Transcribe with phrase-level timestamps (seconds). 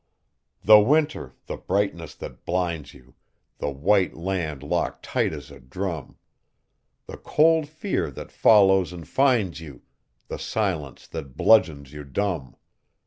[0.63, 1.35] The winter!
[1.45, 3.13] the brightness that blinds you,
[3.59, 6.17] The white land locked tight as a drum,
[7.05, 9.83] The cold fear that follows and finds you,
[10.27, 12.55] The silence that bludgeons you dumb.